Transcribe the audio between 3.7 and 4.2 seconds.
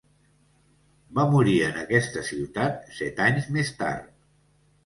tard.